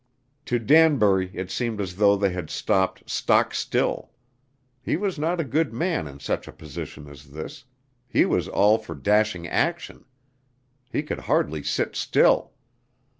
[0.45, 4.09] To Danbury it seemed as though they had stopped stock still.
[4.81, 7.65] He was not a good man in such a position as this;
[8.07, 10.05] he was all for dashing action.
[10.91, 12.51] He could hardly sit still.